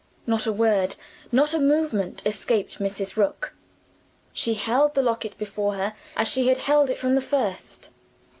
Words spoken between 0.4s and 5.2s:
a word, not a movement, escaped Mrs. Rook. She held the